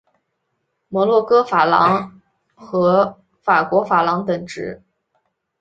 [0.89, 2.19] 摩纳哥法郎
[2.55, 4.81] 和法国法郎等值。